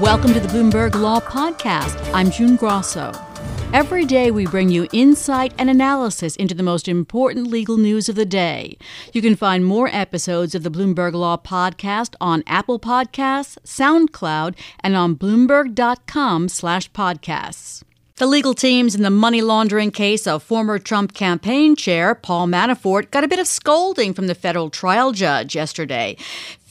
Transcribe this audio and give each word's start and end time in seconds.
Welcome 0.00 0.32
to 0.34 0.40
the 0.40 0.48
Bloomberg 0.48 0.94
Law 0.94 1.20
Podcast. 1.20 2.12
I'm 2.12 2.30
June 2.30 2.56
Grasso. 2.56 3.12
Every 3.72 4.04
day 4.04 4.30
we 4.30 4.44
bring 4.44 4.68
you 4.68 4.86
insight 4.92 5.54
and 5.56 5.70
analysis 5.70 6.36
into 6.36 6.54
the 6.54 6.62
most 6.62 6.86
important 6.86 7.46
legal 7.46 7.78
news 7.78 8.10
of 8.10 8.14
the 8.14 8.26
day. 8.26 8.76
You 9.14 9.22
can 9.22 9.36
find 9.36 9.64
more 9.64 9.88
episodes 9.88 10.54
of 10.54 10.64
the 10.64 10.70
Bloomberg 10.70 11.14
Law 11.14 11.38
Podcast 11.38 12.14
on 12.20 12.44
Apple 12.46 12.78
Podcasts, 12.78 13.56
SoundCloud, 13.64 14.54
and 14.80 14.94
on 14.96 15.16
bloomberg.com/podcasts. 15.16 17.82
The 18.16 18.26
legal 18.26 18.54
teams 18.54 18.94
in 18.94 19.02
the 19.02 19.10
money 19.10 19.40
laundering 19.40 19.90
case 19.90 20.26
of 20.26 20.42
former 20.42 20.78
Trump 20.78 21.14
campaign 21.14 21.74
chair 21.76 22.14
Paul 22.14 22.48
Manafort 22.48 23.10
got 23.10 23.24
a 23.24 23.28
bit 23.28 23.38
of 23.38 23.46
scolding 23.46 24.12
from 24.14 24.26
the 24.26 24.34
federal 24.34 24.68
trial 24.68 25.12
judge 25.12 25.54
yesterday. 25.54 26.16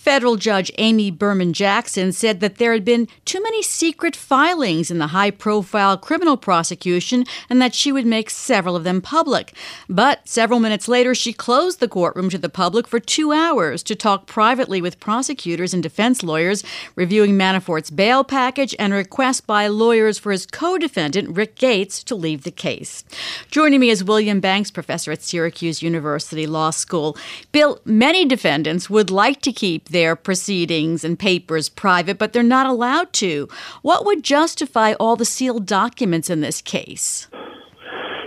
Federal 0.06 0.36
Judge 0.36 0.72
Amy 0.78 1.10
Berman 1.10 1.52
Jackson 1.52 2.12
said 2.12 2.40
that 2.40 2.58
there 2.58 2.74
had 2.74 2.86
been 2.86 3.08
too 3.26 3.42
many 3.42 3.64
secret 3.64 4.16
filings 4.16 4.92
in 4.92 5.00
the 5.00 5.08
high 5.08 5.32
profile 5.32 5.98
criminal 5.98 6.38
prosecution 6.38 7.26
and 7.50 7.60
that 7.60 7.74
she 7.74 7.92
would 7.92 8.06
make 8.06 8.30
several 8.30 8.76
of 8.76 8.84
them 8.84 9.02
public. 9.02 9.56
But 9.90 10.30
several 10.30 10.60
minutes 10.60 10.88
later, 10.88 11.16
she 11.16 11.34
closed 11.34 11.80
the 11.80 11.88
courtroom 11.88 12.30
to 12.30 12.38
the 12.38 12.50
public 12.50 12.88
for 12.88 13.00
two 13.00 13.32
hours 13.32 13.82
to 13.82 13.96
talk 13.96 14.28
privately 14.28 14.80
with 14.80 15.00
prosecutors 15.00 15.74
and 15.74 15.82
defense 15.82 16.22
lawyers, 16.22 16.64
reviewing 16.96 17.32
Manafort's 17.36 17.90
bail 17.90 18.24
package 18.24 18.76
and 18.78 18.94
a 18.94 18.98
request 18.98 19.48
by 19.48 19.66
lawyers 19.66 20.20
for 20.20 20.32
his 20.32 20.46
co 20.46 20.78
defendant, 20.78 21.36
Rick 21.36 21.56
Gates, 21.56 22.04
to 22.04 22.14
leave 22.14 22.44
the 22.44 22.52
case. 22.52 23.04
Joining 23.50 23.80
me 23.80 23.90
is 23.90 24.04
William 24.04 24.40
Banks, 24.40 24.70
professor 24.70 25.12
at 25.12 25.24
Syracuse 25.24 25.82
University 25.82 26.46
Law 26.46 26.70
School. 26.70 27.18
Bill, 27.52 27.80
many 27.86 28.24
defendants 28.24 28.88
would 28.88 29.10
like 29.10 29.42
to 29.42 29.52
keep 29.52 29.90
their 29.96 30.18
proceedings 30.18 31.06
and 31.06 31.18
papers 31.18 31.70
private, 31.70 32.18
but 32.18 32.34
they're 32.34 32.44
not 32.44 32.68
allowed 32.68 33.14
to. 33.14 33.48
What 33.82 34.06
would 34.06 34.24
justify 34.26 34.92
all 35.00 35.16
the 35.16 35.24
sealed 35.24 35.66
documents 35.66 36.30
in 36.30 36.42
this 36.42 36.62
case? 36.62 37.28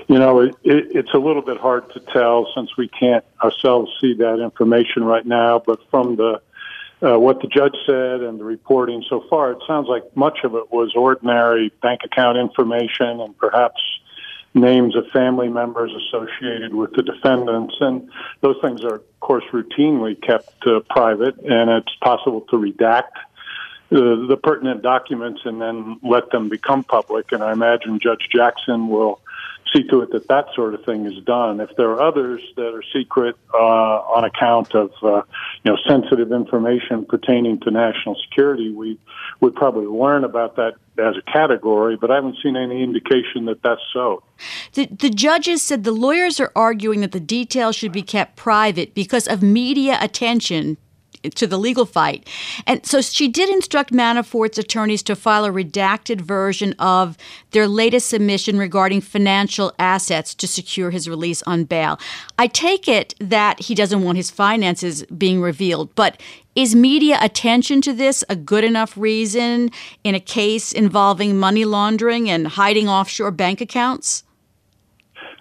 You 0.08 0.18
know, 0.18 0.40
it, 0.40 0.54
it, 0.64 0.86
it's 0.96 1.12
a 1.12 1.18
little 1.18 1.42
bit 1.42 1.58
hard 1.58 1.92
to 1.92 2.00
tell 2.00 2.50
since 2.56 2.74
we 2.78 2.88
can't 2.88 3.22
ourselves 3.44 3.90
see 4.00 4.14
that 4.14 4.42
information 4.42 5.04
right 5.04 5.26
now. 5.26 5.58
But 5.58 5.80
from 5.90 6.16
the 6.16 6.40
uh, 7.02 7.18
what 7.18 7.42
the 7.42 7.48
judge 7.48 7.76
said 7.84 8.22
and 8.22 8.40
the 8.40 8.44
reporting 8.44 9.04
so 9.06 9.22
far, 9.28 9.52
it 9.52 9.58
sounds 9.66 9.88
like 9.88 10.04
much 10.16 10.38
of 10.44 10.54
it 10.54 10.72
was 10.72 10.94
ordinary 10.96 11.70
bank 11.82 12.00
account 12.02 12.38
information 12.38 13.20
and 13.20 13.36
perhaps 13.36 13.80
names 14.54 14.96
of 14.96 15.06
family 15.08 15.48
members 15.48 15.92
associated 15.94 16.74
with 16.74 16.92
the 16.92 17.02
defendants. 17.02 17.74
And 17.80 18.10
those 18.40 18.56
things 18.62 18.82
are, 18.84 18.96
of 18.96 19.20
course, 19.20 19.44
routinely 19.52 20.20
kept 20.20 20.66
uh, 20.66 20.80
private, 20.90 21.36
and 21.38 21.70
it's 21.70 21.94
possible 22.00 22.42
to 22.42 22.56
redact 22.56 23.12
the, 23.90 24.26
the 24.28 24.36
pertinent 24.36 24.82
documents 24.82 25.40
and 25.44 25.60
then 25.60 25.98
let 26.02 26.30
them 26.30 26.48
become 26.48 26.84
public. 26.84 27.32
And 27.32 27.42
I 27.42 27.52
imagine 27.52 27.98
Judge 28.00 28.28
Jackson 28.30 28.88
will 28.88 29.20
see 29.74 29.82
to 29.84 30.02
it 30.02 30.12
that 30.12 30.28
that 30.28 30.46
sort 30.54 30.74
of 30.74 30.84
thing 30.84 31.06
is 31.06 31.22
done. 31.24 31.60
If 31.60 31.70
there 31.76 31.90
are 31.90 32.00
others 32.00 32.42
that 32.56 32.74
are 32.74 32.82
secret 32.92 33.36
uh, 33.52 33.58
on 33.58 34.24
account 34.24 34.74
of 34.74 34.90
uh, 35.02 35.22
you 35.64 35.72
know 35.72 35.76
sensitive 35.86 36.32
information 36.32 37.04
pertaining 37.04 37.60
to 37.60 37.70
national 37.70 38.16
security, 38.28 38.70
we 38.70 38.98
would 39.40 39.54
probably 39.54 39.86
learn 39.86 40.24
about 40.24 40.56
that 40.56 40.74
as 40.98 41.16
a 41.16 41.32
category. 41.32 41.96
But 41.96 42.10
I 42.10 42.16
haven't 42.16 42.36
seen 42.42 42.56
any 42.56 42.82
indication 42.82 43.44
that 43.46 43.62
that's 43.62 43.82
so. 43.92 44.22
The, 44.74 44.86
the 44.86 45.10
judges 45.10 45.62
said 45.62 45.84
the 45.84 45.92
lawyers 45.92 46.40
are 46.40 46.52
arguing 46.54 47.00
that 47.00 47.12
the 47.12 47.20
details 47.20 47.76
should 47.76 47.92
be 47.92 48.02
kept 48.02 48.36
private 48.36 48.94
because 48.94 49.26
of 49.26 49.42
media 49.42 49.98
attention 50.00 50.76
to 51.34 51.46
the 51.46 51.58
legal 51.58 51.84
fight. 51.84 52.28
And 52.66 52.84
so 52.84 53.00
she 53.00 53.28
did 53.28 53.48
instruct 53.48 53.92
Manafort's 53.92 54.58
attorneys 54.58 55.02
to 55.04 55.16
file 55.16 55.44
a 55.44 55.50
redacted 55.50 56.20
version 56.20 56.74
of 56.78 57.16
their 57.50 57.66
latest 57.66 58.08
submission 58.08 58.58
regarding 58.58 59.00
financial 59.00 59.72
assets 59.78 60.34
to 60.36 60.48
secure 60.48 60.90
his 60.90 61.08
release 61.08 61.42
on 61.42 61.64
bail. 61.64 61.98
I 62.38 62.46
take 62.46 62.88
it 62.88 63.14
that 63.20 63.60
he 63.60 63.74
doesn't 63.74 64.02
want 64.02 64.16
his 64.16 64.30
finances 64.30 65.04
being 65.04 65.40
revealed, 65.40 65.94
but 65.94 66.20
is 66.54 66.74
media 66.74 67.18
attention 67.20 67.80
to 67.82 67.92
this 67.92 68.24
a 68.28 68.34
good 68.34 68.64
enough 68.64 68.96
reason 68.96 69.70
in 70.02 70.14
a 70.14 70.20
case 70.20 70.72
involving 70.72 71.38
money 71.38 71.64
laundering 71.64 72.28
and 72.28 72.48
hiding 72.48 72.88
offshore 72.88 73.30
bank 73.30 73.60
accounts? 73.60 74.24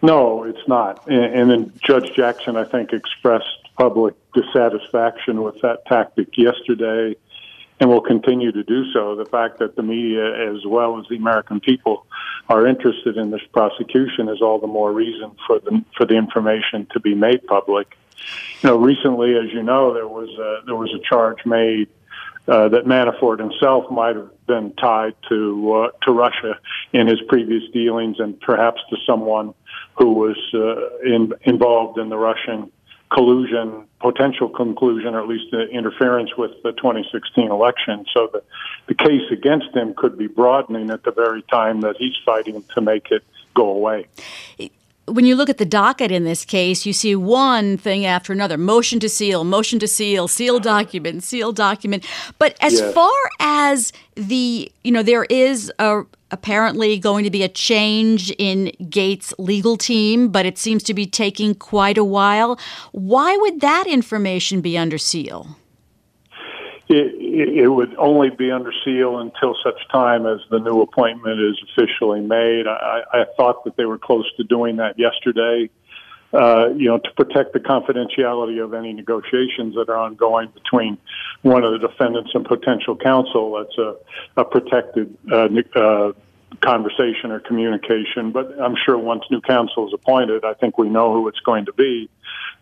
No, 0.01 0.43
it's 0.43 0.67
not. 0.67 1.07
And, 1.07 1.49
then 1.49 1.73
Judge 1.83 2.13
Jackson, 2.15 2.55
I 2.55 2.63
think, 2.63 2.93
expressed 2.93 3.66
public 3.77 4.15
dissatisfaction 4.33 5.43
with 5.43 5.61
that 5.61 5.85
tactic 5.85 6.37
yesterday 6.37 7.15
and 7.79 7.89
will 7.89 8.01
continue 8.01 8.51
to 8.51 8.63
do 8.63 8.91
so. 8.91 9.15
The 9.15 9.25
fact 9.25 9.59
that 9.59 9.75
the 9.75 9.83
media, 9.83 10.51
as 10.51 10.65
well 10.65 10.99
as 10.99 11.05
the 11.09 11.15
American 11.15 11.59
people, 11.59 12.05
are 12.49 12.65
interested 12.65 13.17
in 13.17 13.29
this 13.29 13.41
prosecution 13.53 14.29
is 14.29 14.41
all 14.41 14.59
the 14.59 14.67
more 14.67 14.91
reason 14.91 15.35
for 15.45 15.59
the 15.59 15.83
for 15.95 16.05
the 16.05 16.15
information 16.15 16.87
to 16.93 16.99
be 16.99 17.13
made 17.13 17.45
public. 17.45 17.97
You 18.61 18.69
know, 18.69 18.77
recently, 18.77 19.35
as 19.35 19.53
you 19.53 19.61
know, 19.61 19.93
there 19.93 20.07
was 20.07 20.29
a, 20.39 20.65
there 20.65 20.75
was 20.75 20.91
a 20.93 20.99
charge 21.07 21.45
made 21.45 21.87
uh, 22.47 22.69
that 22.69 22.85
Manafort 22.85 23.39
himself 23.39 23.91
might 23.91 24.15
have 24.15 24.31
been 24.47 24.73
tied 24.73 25.13
to 25.29 25.73
uh, 25.73 26.05
to 26.05 26.11
Russia 26.11 26.57
in 26.93 27.05
his 27.05 27.21
previous 27.27 27.63
dealings, 27.71 28.19
and 28.19 28.39
perhaps 28.39 28.81
to 28.89 28.97
someone 29.05 29.53
who 29.97 30.13
was 30.13 30.37
uh, 30.53 30.97
in, 31.05 31.33
involved 31.43 31.99
in 31.99 32.09
the 32.09 32.17
Russian 32.17 32.71
collusion, 33.11 33.87
potential 33.99 34.49
conclusion, 34.49 35.15
or 35.15 35.21
at 35.21 35.27
least 35.27 35.53
interference 35.53 36.35
with 36.37 36.51
the 36.63 36.71
2016 36.73 37.49
election. 37.49 38.05
So 38.13 38.29
the, 38.31 38.43
the 38.87 38.95
case 38.95 39.31
against 39.31 39.75
him 39.75 39.93
could 39.95 40.17
be 40.17 40.27
broadening 40.27 40.89
at 40.89 41.03
the 41.03 41.11
very 41.11 41.41
time 41.43 41.81
that 41.81 41.95
he's 41.97 42.15
fighting 42.25 42.63
to 42.75 42.81
make 42.81 43.11
it 43.11 43.23
go 43.53 43.69
away 43.69 44.07
when 45.07 45.25
you 45.25 45.35
look 45.35 45.49
at 45.49 45.57
the 45.57 45.65
docket 45.65 46.11
in 46.11 46.25
this 46.25 46.43
case, 46.43 46.85
you 46.85 46.91
see 46.91 47.15
one 47.15 47.77
thing 47.77 48.05
after 48.05 48.33
another 48.33 48.57
motion 48.57 48.99
to 48.99 49.07
seal, 49.07 49.43
motion 49.45 49.79
to 49.79 49.87
seal, 49.87 50.27
seal 50.27 50.59
document, 50.59 51.23
seal 51.23 51.53
document. 51.53 52.05
But 52.37 52.57
as 52.59 52.73
yes. 52.73 52.93
far 52.93 53.15
as 53.39 53.93
the, 54.15 54.69
you 54.83 54.91
know, 54.91 55.03
there 55.03 55.23
is 55.25 55.71
a, 55.79 56.03
apparently 56.31 56.99
going 56.99 57.23
to 57.23 57.29
be 57.29 57.43
a 57.43 57.49
change 57.49 58.31
in 58.31 58.71
Gates' 58.89 59.33
legal 59.37 59.77
team, 59.77 60.29
but 60.29 60.45
it 60.45 60.57
seems 60.57 60.83
to 60.83 60.93
be 60.93 61.05
taking 61.05 61.55
quite 61.55 61.97
a 61.97 62.03
while. 62.03 62.59
Why 62.91 63.37
would 63.37 63.61
that 63.61 63.87
information 63.87 64.61
be 64.61 64.77
under 64.77 64.97
seal? 64.97 65.57
It, 66.89 67.57
it, 67.63 67.67
would 67.67 67.93
only 67.97 68.29
be 68.29 68.49
under 68.49 68.71
seal 68.85 69.19
until 69.19 69.55
such 69.61 69.75
time 69.91 70.25
as 70.25 70.39
the 70.49 70.59
new 70.59 70.81
appointment 70.81 71.41
is 71.41 71.61
officially 71.69 72.21
made. 72.21 72.65
I, 72.65 73.01
I 73.11 73.25
thought 73.35 73.65
that 73.65 73.75
they 73.75 73.83
were 73.83 73.97
close 73.97 74.25
to 74.37 74.43
doing 74.45 74.77
that 74.77 74.97
yesterday. 74.97 75.69
Uh, 76.33 76.67
you 76.75 76.89
know, 76.89 76.97
to 76.97 77.09
protect 77.15 77.53
the 77.53 77.59
confidentiality 77.59 78.61
of 78.61 78.73
any 78.73 78.91
negotiations 78.91 79.75
that 79.75 79.87
are 79.87 79.95
ongoing 79.95 80.49
between 80.49 80.97
one 81.41 81.63
of 81.63 81.71
the 81.71 81.87
defendants 81.87 82.31
and 82.33 82.43
potential 82.45 82.97
counsel. 82.97 83.53
That's 83.53 83.77
a, 83.77 83.95
a 84.41 84.43
protected 84.43 85.17
uh, 85.31 85.47
uh, 85.73 86.11
conversation 86.61 87.31
or 87.31 87.39
communication. 87.39 88.31
But 88.31 88.59
I'm 88.59 88.75
sure 88.75 88.97
once 88.97 89.23
new 89.31 89.41
counsel 89.41 89.87
is 89.87 89.93
appointed, 89.93 90.43
I 90.43 90.53
think 90.53 90.77
we 90.77 90.89
know 90.89 91.13
who 91.13 91.27
it's 91.29 91.39
going 91.39 91.65
to 91.65 91.73
be. 91.73 92.09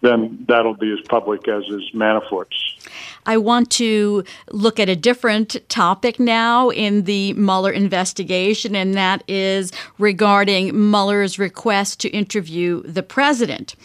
Then 0.01 0.45
that'll 0.47 0.75
be 0.75 0.91
as 0.91 0.99
public 1.07 1.47
as 1.47 1.63
is 1.63 1.89
Manafort's. 1.93 2.84
I 3.25 3.37
want 3.37 3.69
to 3.71 4.23
look 4.51 4.79
at 4.79 4.89
a 4.89 4.95
different 4.95 5.57
topic 5.69 6.19
now 6.19 6.69
in 6.69 7.03
the 7.03 7.33
Mueller 7.33 7.71
investigation, 7.71 8.75
and 8.75 8.93
that 8.95 9.23
is 9.27 9.71
regarding 9.97 10.89
Mueller's 10.91 11.39
request 11.39 11.99
to 12.01 12.09
interview 12.09 12.81
the 12.83 13.03
president. 13.03 13.75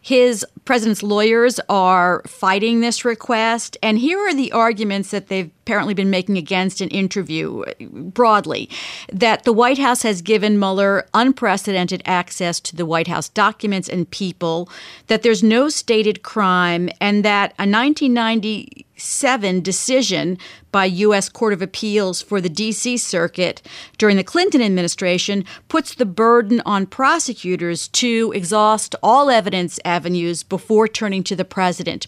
His 0.00 0.44
president's 0.64 1.02
lawyers 1.02 1.60
are 1.68 2.22
fighting 2.26 2.80
this 2.80 3.04
request, 3.04 3.76
and 3.82 3.98
here 3.98 4.18
are 4.18 4.34
the 4.34 4.52
arguments 4.52 5.10
that 5.10 5.28
they've 5.28 5.50
apparently 5.70 5.94
been 5.94 6.10
making 6.10 6.36
against 6.36 6.80
an 6.80 6.88
interview 6.88 7.62
broadly 7.80 8.68
that 9.12 9.44
the 9.44 9.52
White 9.52 9.78
House 9.78 10.02
has 10.02 10.20
given 10.20 10.58
Mueller 10.58 11.06
unprecedented 11.14 12.02
access 12.04 12.58
to 12.58 12.74
the 12.74 12.84
White 12.84 13.06
House 13.06 13.28
documents 13.28 13.88
and 13.88 14.10
people, 14.10 14.68
that 15.06 15.22
there's 15.22 15.44
no 15.44 15.68
stated 15.68 16.22
crime, 16.22 16.90
and 17.00 17.24
that 17.24 17.52
a 17.52 17.62
1990 17.62 18.59
7 18.96 19.60
decision 19.60 20.38
by 20.72 20.84
U.S. 20.84 21.28
Court 21.28 21.52
of 21.52 21.62
Appeals 21.62 22.22
for 22.22 22.40
the 22.40 22.48
D.C. 22.48 22.96
Circuit 22.96 23.62
during 23.98 24.16
the 24.16 24.24
Clinton 24.24 24.62
administration 24.62 25.44
puts 25.68 25.94
the 25.94 26.06
burden 26.06 26.60
on 26.66 26.86
prosecutors 26.86 27.88
to 27.88 28.32
exhaust 28.34 28.94
all 29.02 29.30
evidence 29.30 29.80
avenues 29.84 30.42
before 30.42 30.86
turning 30.86 31.22
to 31.24 31.36
the 31.36 31.44
president. 31.44 32.06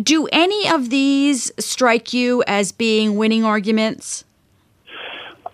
Do 0.00 0.28
any 0.32 0.68
of 0.68 0.90
these 0.90 1.52
strike 1.58 2.12
you 2.12 2.42
as 2.46 2.72
being 2.72 3.16
winning 3.16 3.44
arguments? 3.44 4.24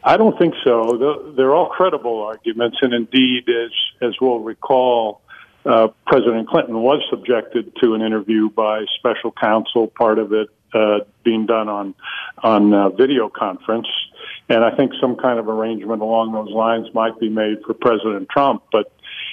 I 0.03 0.17
don't 0.17 0.39
think 0.39 0.55
so. 0.65 1.33
They're 1.37 1.55
all 1.55 1.69
credible 1.69 2.23
arguments, 2.23 2.79
and 2.81 2.95
indeed, 2.95 3.49
as 3.49 3.71
as 4.01 4.15
we'll 4.21 4.41
recall, 4.41 5.21
uh, 5.65 5.89
President 6.07 6.49
Clinton 6.49 6.81
was 6.81 7.03
subjected 7.11 7.73
to 7.83 7.95
an 7.95 8.03
interview 8.03 8.49
by 8.51 8.85
special 8.99 9.33
counsel. 9.33 9.87
Part 9.89 10.19
of 10.19 10.33
it 10.33 10.49
uh, 10.73 11.01
being 11.25 11.47
done 11.47 11.69
on 11.69 11.95
on 12.43 12.73
uh, 12.73 12.89
video 12.91 13.29
conference. 13.29 13.89
And 14.49 14.65
I 14.65 14.75
think 14.77 14.93
some 15.01 15.17
kind 15.17 15.39
of 15.39 15.49
arrangement 15.49 16.03
along 16.03 16.33
those 16.33 16.51
lines 16.51 16.93
might 16.95 17.19
be 17.21 17.29
made 17.29 17.63
for 17.67 17.75
President 17.75 18.29
Trump. 18.29 18.63
But 18.73 18.93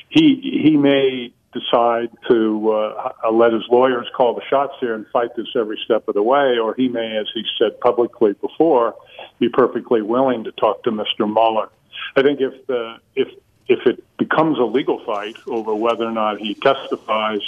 he 0.09 0.59
he 0.63 0.77
may 0.77 1.31
decide 1.53 2.09
to 2.29 2.71
uh, 2.71 3.31
let 3.31 3.53
his 3.53 3.63
lawyers 3.69 4.07
call 4.15 4.35
the 4.35 4.41
shots 4.49 4.73
here 4.79 4.93
and 4.93 5.05
fight 5.13 5.35
this 5.35 5.47
every 5.55 5.79
step 5.85 6.07
of 6.07 6.13
the 6.13 6.21
way, 6.21 6.57
or 6.61 6.75
he 6.75 6.87
may, 6.87 7.17
as 7.17 7.27
he 7.33 7.43
said 7.57 7.79
publicly 7.79 8.33
before, 8.33 8.95
be 9.39 9.49
perfectly 9.49 10.01
willing 10.01 10.43
to 10.43 10.51
talk 10.51 10.83
to 10.83 10.91
Mr. 10.91 11.31
Mueller. 11.31 11.69
I 12.15 12.21
think 12.21 12.41
if 12.41 12.67
the 12.67 12.97
if 13.15 13.27
if 13.67 13.85
it 13.85 14.03
becomes 14.17 14.57
a 14.59 14.63
legal 14.63 15.03
fight 15.03 15.35
over 15.47 15.75
whether 15.75 16.05
or 16.05 16.11
not 16.11 16.39
he 16.39 16.53
testifies, 16.55 17.41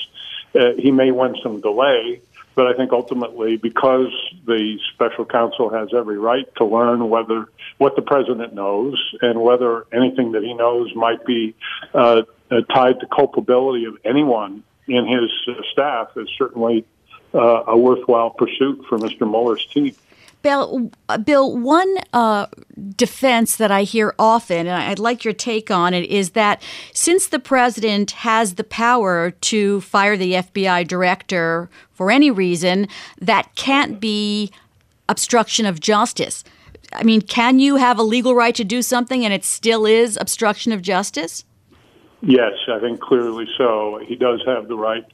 uh, 0.55 0.73
he 0.77 0.91
may 0.91 1.11
win 1.11 1.35
some 1.41 1.61
delay. 1.61 2.21
But 2.55 2.67
I 2.67 2.73
think 2.73 2.91
ultimately, 2.91 3.55
because 3.55 4.11
the 4.45 4.79
special 4.93 5.23
counsel 5.23 5.69
has 5.69 5.93
every 5.93 6.17
right 6.17 6.45
to 6.55 6.65
learn 6.65 7.07
whether 7.09 7.45
what 7.77 7.95
the 7.95 8.01
president 8.01 8.53
knows 8.53 8.97
and 9.21 9.41
whether 9.41 9.85
anything 9.93 10.33
that 10.33 10.43
he 10.43 10.53
knows 10.53 10.93
might 10.93 11.25
be 11.25 11.55
uh, 11.93 12.23
uh, 12.51 12.61
tied 12.73 12.99
to 12.99 13.07
culpability 13.07 13.85
of 13.85 13.97
anyone 14.03 14.63
in 14.87 15.07
his 15.07 15.31
uh, 15.47 15.61
staff, 15.71 16.09
is 16.17 16.27
certainly 16.37 16.83
uh, 17.33 17.63
a 17.67 17.77
worthwhile 17.77 18.31
pursuit 18.31 18.83
for 18.89 18.97
Mr. 18.97 19.21
Mueller's 19.21 19.65
team. 19.67 19.95
Bill, 20.41 20.89
Bill, 21.25 21.57
one 21.57 21.97
uh, 22.13 22.47
defense 22.95 23.57
that 23.57 23.71
I 23.71 23.83
hear 23.83 24.15
often, 24.17 24.67
and 24.67 24.69
I'd 24.69 24.99
like 24.99 25.25
your 25.25 25.33
take 25.33 25.69
on 25.69 25.93
it, 25.93 26.09
is 26.09 26.31
that 26.31 26.61
since 26.93 27.27
the 27.27 27.39
president 27.39 28.11
has 28.11 28.55
the 28.55 28.63
power 28.63 29.31
to 29.31 29.81
fire 29.81 30.15
the 30.15 30.33
FBI 30.33 30.87
director 30.87 31.69
for 31.91 32.09
any 32.09 32.31
reason, 32.31 32.87
that 33.19 33.53
can't 33.55 33.99
be 33.99 34.51
obstruction 35.09 35.65
of 35.65 35.81
justice. 35.81 36.43
I 36.93 37.03
mean, 37.03 37.21
can 37.21 37.59
you 37.59 37.75
have 37.75 37.99
a 37.99 38.03
legal 38.03 38.33
right 38.33 38.55
to 38.55 38.63
do 38.63 38.81
something 38.81 39.25
and 39.25 39.33
it 39.33 39.43
still 39.43 39.85
is 39.85 40.17
obstruction 40.19 40.71
of 40.71 40.81
justice? 40.81 41.43
Yes, 42.21 42.53
I 42.67 42.79
think 42.79 42.99
clearly 42.99 43.47
so. 43.57 43.99
He 44.05 44.15
does 44.15 44.41
have 44.45 44.67
the 44.67 44.75
right 44.75 45.05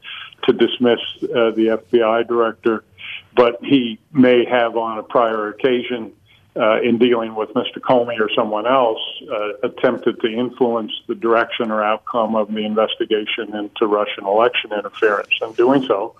to 0.44 0.54
dismiss 0.54 1.00
uh, 1.24 1.51
the 1.51 1.80
FBI 1.83 2.28
director 2.28 2.83
but 3.36 3.60
he 3.62 4.00
may 4.12 4.46
have 4.46 4.78
on 4.78 4.98
a 4.98 5.04
prior 5.04 5.50
occasion 5.50 6.12
uh, 6.58 6.80
in 6.82 6.98
dealing 6.98 7.36
with 7.36 7.50
Mr. 7.50 7.80
Comey 7.80 8.20
or 8.20 8.30
someone 8.34 8.66
else 8.66 9.02
uh, 9.30 9.54
attempted 9.64 10.22
to 10.22 10.28
influence 10.28 10.92
the 11.08 11.16
direction 11.16 11.70
or 11.70 11.84
outcome 11.84 12.36
of 12.36 12.54
the 12.54 12.66
investigation 12.66 13.54
into 13.54 13.86
Russian 13.86 14.26
election 14.26 14.72
interference. 14.72 15.34
And 15.42 15.56
doing 15.56 15.86
so 15.86 16.16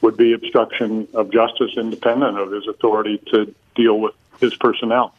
would 0.00 0.16
be 0.16 0.32
obstruction 0.32 1.08
of 1.12 1.32
justice 1.32 1.72
independent 1.76 2.38
of 2.38 2.52
his 2.52 2.66
authority 2.68 3.20
to 3.32 3.52
deal 3.74 3.98
with 3.98 4.14
his 4.40 4.54
personnel. 4.54 5.14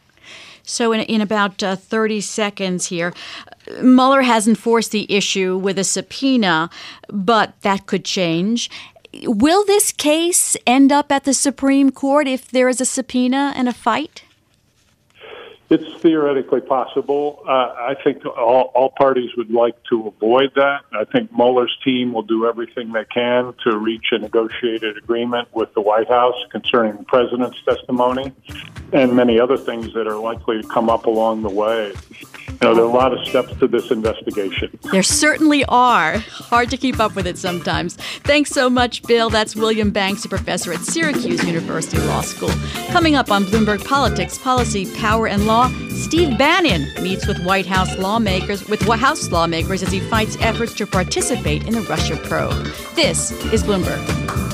So, 0.63 0.91
in, 0.91 1.01
in 1.01 1.21
about 1.21 1.61
uh, 1.63 1.75
30 1.75 2.21
seconds 2.21 2.85
here, 2.85 3.13
Mueller 3.81 4.21
has 4.21 4.47
enforced 4.47 4.91
the 4.91 5.11
issue 5.11 5.57
with 5.57 5.79
a 5.79 5.83
subpoena, 5.83 6.69
but 7.09 7.59
that 7.61 7.87
could 7.87 8.05
change. 8.05 8.69
Will 9.23 9.65
this 9.65 9.91
case 9.91 10.55
end 10.65 10.91
up 10.91 11.11
at 11.11 11.25
the 11.25 11.33
Supreme 11.33 11.91
Court 11.91 12.27
if 12.27 12.49
there 12.49 12.69
is 12.69 12.79
a 12.79 12.85
subpoena 12.85 13.53
and 13.55 13.67
a 13.67 13.73
fight? 13.73 14.23
It's 15.71 16.01
theoretically 16.01 16.59
possible. 16.59 17.41
Uh, 17.47 17.51
I 17.51 17.95
think 18.03 18.25
all, 18.25 18.73
all 18.75 18.89
parties 18.89 19.29
would 19.37 19.51
like 19.51 19.81
to 19.89 20.07
avoid 20.07 20.51
that. 20.55 20.81
I 20.91 21.05
think 21.05 21.31
Mueller's 21.31 21.75
team 21.81 22.11
will 22.11 22.23
do 22.23 22.45
everything 22.45 22.91
they 22.91 23.05
can 23.05 23.53
to 23.63 23.77
reach 23.77 24.07
a 24.11 24.17
negotiated 24.17 24.97
agreement 24.97 25.47
with 25.53 25.73
the 25.73 25.79
White 25.79 26.09
House 26.09 26.35
concerning 26.51 26.97
the 26.97 27.03
president's 27.05 27.57
testimony 27.63 28.33
and 28.93 29.15
many 29.15 29.39
other 29.39 29.57
things 29.57 29.93
that 29.93 30.07
are 30.07 30.17
likely 30.17 30.61
to 30.61 30.67
come 30.67 30.89
up 30.89 31.05
along 31.05 31.43
the 31.43 31.49
way. 31.49 31.93
You 32.49 32.57
know, 32.61 32.75
there 32.75 32.83
are 32.83 32.87
a 32.87 32.91
lot 32.91 33.13
of 33.13 33.25
steps 33.25 33.55
to 33.59 33.67
this 33.67 33.89
investigation. 33.89 34.77
There 34.91 35.01
certainly 35.01 35.63
are. 35.65 36.17
Hard 36.19 36.69
to 36.71 36.77
keep 36.77 36.99
up 36.99 37.15
with 37.15 37.25
it 37.25 37.37
sometimes. 37.37 37.95
Thanks 37.95 38.51
so 38.51 38.69
much, 38.69 39.01
Bill. 39.03 39.29
That's 39.29 39.55
William 39.55 39.89
Banks, 39.89 40.25
a 40.25 40.29
professor 40.29 40.73
at 40.73 40.81
Syracuse 40.81 41.43
University 41.43 41.97
Law 41.99 42.21
School. 42.21 42.51
Coming 42.89 43.15
up 43.15 43.31
on 43.31 43.45
Bloomberg 43.45 43.83
Politics, 43.85 44.37
Policy, 44.37 44.93
Power, 44.95 45.27
and 45.27 45.47
Law, 45.47 45.60
Steve 45.89 46.37
Bannon 46.37 46.91
meets 47.03 47.27
with 47.27 47.39
White 47.43 47.65
House 47.65 47.97
lawmakers 47.97 48.67
with 48.67 48.85
White 48.87 48.99
House 48.99 49.31
lawmakers 49.31 49.83
as 49.83 49.91
he 49.91 49.99
fights 49.99 50.37
efforts 50.39 50.73
to 50.75 50.87
participate 50.87 51.65
in 51.65 51.73
the 51.73 51.81
Russia 51.81 52.17
probe. 52.17 52.65
This 52.95 53.31
is 53.53 53.63
Bloomberg. 53.63 54.50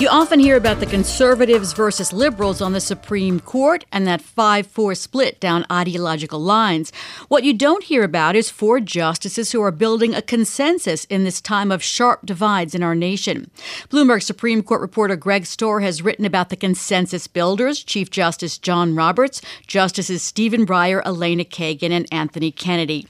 You 0.00 0.08
often 0.08 0.40
hear 0.40 0.56
about 0.56 0.80
the 0.80 0.86
conservatives 0.86 1.74
versus 1.74 2.10
liberals 2.10 2.62
on 2.62 2.72
the 2.72 2.80
Supreme 2.80 3.38
Court 3.38 3.84
and 3.92 4.06
that 4.06 4.22
5 4.22 4.66
4 4.66 4.94
split 4.94 5.38
down 5.40 5.66
ideological 5.70 6.40
lines. 6.40 6.90
What 7.28 7.44
you 7.44 7.52
don't 7.52 7.84
hear 7.84 8.02
about 8.02 8.34
is 8.34 8.48
four 8.48 8.80
justices 8.80 9.52
who 9.52 9.60
are 9.60 9.70
building 9.70 10.14
a 10.14 10.22
consensus 10.22 11.04
in 11.04 11.24
this 11.24 11.42
time 11.42 11.70
of 11.70 11.82
sharp 11.82 12.24
divides 12.24 12.74
in 12.74 12.82
our 12.82 12.94
nation. 12.94 13.50
Bloomberg 13.90 14.22
Supreme 14.22 14.62
Court 14.62 14.80
reporter 14.80 15.16
Greg 15.16 15.42
Stohr 15.42 15.82
has 15.82 16.00
written 16.00 16.24
about 16.24 16.48
the 16.48 16.56
consensus 16.56 17.26
builders 17.26 17.84
Chief 17.84 18.08
Justice 18.08 18.56
John 18.56 18.94
Roberts, 18.96 19.42
Justices 19.66 20.22
Stephen 20.22 20.64
Breyer, 20.64 21.02
Elena 21.04 21.44
Kagan, 21.44 21.90
and 21.90 22.06
Anthony 22.10 22.50
Kennedy. 22.50 23.06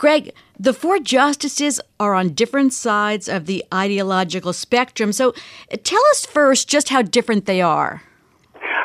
Greg, 0.00 0.32
the 0.58 0.72
four 0.72 0.98
justices 0.98 1.78
are 2.00 2.14
on 2.14 2.30
different 2.30 2.72
sides 2.72 3.28
of 3.28 3.44
the 3.44 3.62
ideological 3.72 4.54
spectrum. 4.54 5.12
So 5.12 5.34
uh, 5.70 5.76
tell 5.84 6.00
us 6.12 6.24
first 6.24 6.68
just 6.68 6.88
how 6.88 7.02
different 7.02 7.44
they 7.44 7.60
are. 7.60 8.02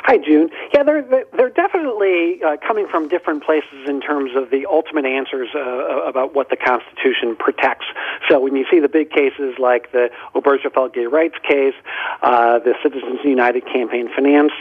Hi, 0.07 0.19
June. 0.19 0.51
Yeah, 0.71 0.83
they're 0.83 1.25
they're 1.35 1.49
definitely 1.49 2.39
uh, 2.43 2.57
coming 2.57 2.87
from 2.87 3.07
different 3.07 3.43
places 3.43 3.89
in 3.89 4.01
terms 4.01 4.35
of 4.35 4.51
the 4.51 4.67
ultimate 4.67 5.03
answers 5.03 5.49
uh, 5.55 5.59
about 6.05 6.35
what 6.35 6.51
the 6.51 6.55
Constitution 6.55 7.35
protects. 7.35 7.87
So 8.29 8.39
when 8.39 8.55
you 8.55 8.67
see 8.69 8.79
the 8.79 8.87
big 8.87 9.09
cases 9.09 9.55
like 9.57 9.91
the 9.93 10.11
Obergefell 10.35 10.93
gay 10.93 11.07
rights 11.07 11.33
case, 11.41 11.73
uh, 12.21 12.59
the 12.59 12.75
Citizens 12.83 13.21
United 13.23 13.65
campaign 13.65 14.07
finance 14.13 14.51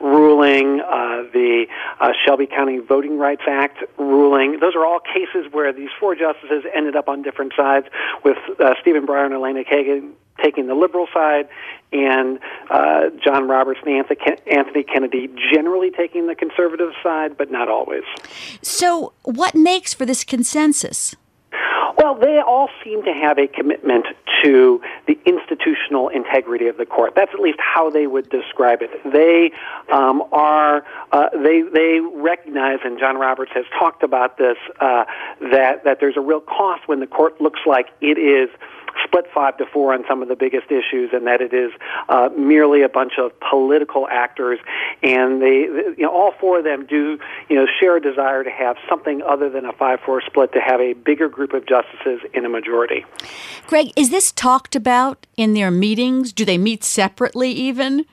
ruling, 0.00 0.80
uh, 0.80 1.28
the 1.34 1.66
uh, 2.00 2.12
Shelby 2.24 2.46
County 2.46 2.78
Voting 2.78 3.18
Rights 3.18 3.42
Act 3.46 3.84
ruling, 3.98 4.58
those 4.58 4.74
are 4.74 4.86
all 4.86 5.00
cases 5.00 5.52
where 5.52 5.70
these 5.74 5.90
four 6.00 6.14
justices 6.14 6.64
ended 6.74 6.96
up 6.96 7.08
on 7.08 7.20
different 7.20 7.52
sides, 7.54 7.88
with 8.24 8.38
uh, 8.58 8.72
Stephen 8.80 9.06
Breyer 9.06 9.26
and 9.26 9.34
Elena 9.34 9.64
Kagan 9.64 10.12
taking 10.42 10.66
the 10.66 10.74
liberal 10.74 11.06
side, 11.12 11.48
and 11.92 12.38
uh, 12.70 13.10
John 13.22 13.48
Roberts 13.48 13.80
and 13.84 14.04
Anthony 14.46 14.82
Kennedy 14.82 15.28
generally 15.52 15.90
taking 15.90 16.26
the 16.26 16.34
conservative 16.34 16.92
side, 17.02 17.36
but 17.36 17.50
not 17.50 17.68
always. 17.68 18.02
So, 18.62 19.12
what 19.22 19.54
makes 19.54 19.94
for 19.94 20.04
this 20.04 20.24
consensus? 20.24 21.14
Well, 22.04 22.16
they 22.16 22.38
all 22.38 22.68
seem 22.84 23.02
to 23.04 23.14
have 23.14 23.38
a 23.38 23.46
commitment 23.46 24.04
to 24.42 24.82
the 25.06 25.18
institutional 25.24 26.10
integrity 26.10 26.66
of 26.66 26.76
the 26.76 26.84
court. 26.84 27.14
That's 27.16 27.32
at 27.32 27.40
least 27.40 27.58
how 27.58 27.88
they 27.88 28.06
would 28.06 28.28
describe 28.28 28.82
it. 28.82 28.90
They 29.10 29.52
um, 29.90 30.22
are 30.30 30.84
uh, 31.12 31.30
they 31.32 31.62
they 31.62 32.00
recognize, 32.00 32.80
and 32.84 32.98
John 32.98 33.16
Roberts 33.16 33.52
has 33.54 33.64
talked 33.78 34.02
about 34.02 34.36
this, 34.36 34.58
uh, 34.80 35.06
that 35.50 35.84
that 35.84 35.98
there's 35.98 36.18
a 36.18 36.20
real 36.20 36.42
cost 36.42 36.86
when 36.88 37.00
the 37.00 37.06
court 37.06 37.40
looks 37.40 37.60
like 37.64 37.86
it 38.02 38.18
is 38.18 38.50
split 39.02 39.26
five 39.34 39.56
to 39.56 39.66
four 39.66 39.92
on 39.92 40.04
some 40.08 40.22
of 40.22 40.28
the 40.28 40.36
biggest 40.36 40.66
issues, 40.70 41.10
and 41.12 41.26
that 41.26 41.40
it 41.40 41.52
is 41.52 41.72
uh, 42.08 42.28
merely 42.36 42.82
a 42.82 42.88
bunch 42.88 43.14
of 43.18 43.32
political 43.40 44.06
actors. 44.08 44.58
And 45.02 45.42
they, 45.42 45.62
you 45.62 45.96
know, 45.98 46.12
all 46.12 46.32
four 46.40 46.58
of 46.58 46.64
them 46.64 46.86
do, 46.86 47.18
you 47.48 47.56
know, 47.56 47.66
share 47.80 47.96
a 47.96 48.00
desire 48.00 48.44
to 48.44 48.50
have 48.50 48.76
something 48.88 49.22
other 49.22 49.50
than 49.50 49.64
a 49.64 49.72
five-four 49.72 50.22
split, 50.22 50.52
to 50.52 50.60
have 50.60 50.80
a 50.80 50.92
bigger 50.92 51.28
group 51.28 51.54
of 51.54 51.66
justices 51.66 51.93
in 52.32 52.44
a 52.44 52.48
majority. 52.48 53.04
Greg, 53.66 53.92
is 53.96 54.10
this 54.10 54.32
talked 54.32 54.76
about 54.76 55.26
in 55.36 55.54
their 55.54 55.70
meetings? 55.70 56.32
Do 56.32 56.44
they 56.44 56.58
meet 56.58 56.84
separately, 56.84 57.50
even? 57.50 58.06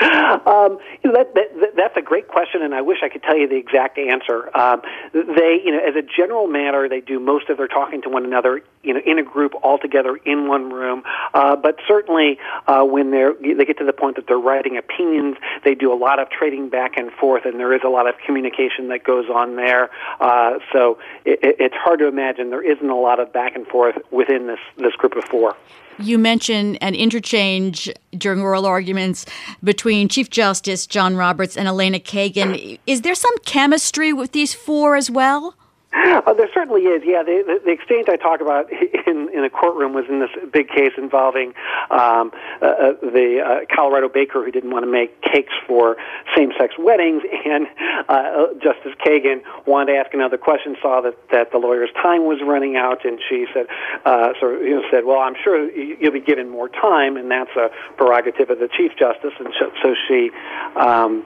Um, 0.00 0.78
you 1.04 1.12
know, 1.12 1.18
that, 1.18 1.34
that, 1.34 1.76
that's 1.76 1.96
a 1.96 2.02
great 2.02 2.26
question, 2.26 2.62
and 2.62 2.74
I 2.74 2.80
wish 2.80 2.98
I 3.02 3.08
could 3.08 3.22
tell 3.22 3.36
you 3.36 3.46
the 3.46 3.56
exact 3.56 3.98
answer. 3.98 4.54
Um, 4.56 4.82
they, 5.12 5.60
you 5.64 5.70
know, 5.70 5.78
as 5.78 5.94
a 5.94 6.02
general 6.02 6.46
matter, 6.46 6.88
they 6.88 7.00
do 7.00 7.20
most 7.20 7.48
of 7.48 7.58
their 7.58 7.68
talking 7.68 8.02
to 8.02 8.08
one 8.08 8.24
another, 8.24 8.62
you 8.82 8.94
know, 8.94 9.00
in 9.04 9.18
a 9.18 9.22
group 9.22 9.52
all 9.62 9.78
together 9.78 10.16
in 10.24 10.48
one 10.48 10.72
room. 10.72 11.02
Uh, 11.34 11.56
but 11.56 11.76
certainly, 11.86 12.38
uh, 12.66 12.82
when 12.82 13.10
they're 13.10 13.34
they 13.34 13.64
get 13.64 13.78
to 13.78 13.84
the 13.84 13.92
point 13.92 14.16
that 14.16 14.26
they're 14.26 14.38
writing 14.38 14.76
opinions, 14.76 15.36
they 15.64 15.74
do 15.74 15.92
a 15.92 15.96
lot 15.96 16.18
of 16.18 16.30
trading 16.30 16.68
back 16.68 16.96
and 16.96 17.10
forth, 17.12 17.44
and 17.44 17.58
there 17.58 17.74
is 17.74 17.82
a 17.84 17.88
lot 17.88 18.08
of 18.08 18.14
communication 18.24 18.88
that 18.88 19.04
goes 19.04 19.26
on 19.28 19.56
there. 19.56 19.90
Uh, 20.20 20.58
so 20.72 20.98
it, 21.24 21.38
it's 21.42 21.76
hard 21.76 21.98
to 22.00 22.06
imagine 22.06 22.50
there 22.50 22.62
isn't 22.62 22.90
a 22.90 22.98
lot 22.98 23.20
of 23.20 23.32
back 23.32 23.54
and 23.56 23.66
forth 23.66 23.96
within 24.10 24.46
this 24.46 24.60
this 24.78 24.94
group 24.94 25.16
of 25.16 25.24
four. 25.24 25.56
You 25.98 26.18
mentioned 26.18 26.78
an 26.80 26.94
interchange 26.94 27.90
during 28.16 28.40
oral 28.40 28.66
arguments 28.66 29.26
between 29.62 30.08
Chief 30.08 30.30
Justice 30.30 30.86
John 30.86 31.16
Roberts 31.16 31.56
and 31.56 31.68
Elena 31.68 32.00
Kagan. 32.00 32.78
Is 32.86 33.02
there 33.02 33.14
some 33.14 33.36
chemistry 33.44 34.12
with 34.12 34.32
these 34.32 34.54
four 34.54 34.96
as 34.96 35.10
well? 35.10 35.54
Uh, 35.94 36.32
there 36.32 36.48
certainly 36.54 36.82
is. 36.82 37.02
Yeah, 37.04 37.22
the, 37.22 37.60
the, 37.64 37.70
exchange 37.70 38.08
I 38.08 38.16
talk 38.16 38.40
about 38.40 38.72
in 39.06 39.28
in 39.28 39.44
a 39.44 39.50
courtroom 39.50 39.92
was 39.92 40.06
in 40.08 40.20
this 40.20 40.30
big 40.50 40.68
case 40.68 40.92
involving 40.96 41.52
um, 41.90 42.32
uh, 42.62 42.66
uh 42.66 42.92
the 43.02 43.42
uh, 43.44 43.74
Colorado 43.74 44.08
baker 44.08 44.42
who 44.42 44.50
didn't 44.50 44.70
want 44.70 44.84
to 44.84 44.90
make 44.90 45.20
cakes 45.20 45.52
for 45.66 45.96
same-sex 46.34 46.74
weddings, 46.78 47.22
and 47.44 47.66
uh, 48.08 48.46
Justice 48.62 48.92
Kagan 49.04 49.42
wanted 49.66 49.92
to 49.92 49.98
ask 49.98 50.14
another 50.14 50.38
question, 50.38 50.76
saw 50.80 51.02
that 51.02 51.16
that 51.30 51.52
the 51.52 51.58
lawyer's 51.58 51.90
time 52.00 52.24
was 52.24 52.38
running 52.42 52.76
out, 52.76 53.04
and 53.04 53.20
she 53.28 53.46
said, 53.52 53.66
uh, 54.06 54.32
of, 54.40 54.62
you 54.62 54.76
know, 54.76 54.82
said, 54.90 55.04
"Well, 55.04 55.20
I'm 55.20 55.36
sure 55.44 55.70
you'll 55.70 56.12
be 56.12 56.20
given 56.20 56.48
more 56.48 56.70
time, 56.70 57.18
and 57.18 57.30
that's 57.30 57.54
a 57.56 57.70
prerogative 57.96 58.48
of 58.48 58.58
the 58.58 58.68
Chief 58.68 58.92
Justice." 58.96 59.34
And 59.38 59.52
so, 59.60 59.70
so 59.82 59.94
she, 60.08 60.30
um, 60.74 61.24